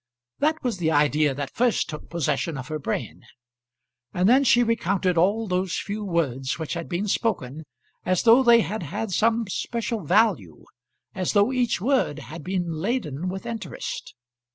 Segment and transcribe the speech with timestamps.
[0.39, 3.21] That was the idea that first took possession of her brain.
[4.15, 7.65] And then she recounted all those few words which had been spoken
[8.03, 10.65] as though they had had some special value
[11.13, 14.15] as though each word had been laden with interest.